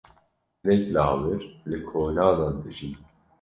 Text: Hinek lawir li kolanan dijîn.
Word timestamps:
Hinek 0.63 0.81
lawir 0.93 1.41
li 1.69 1.77
kolanan 1.89 2.55
dijîn. 2.63 2.93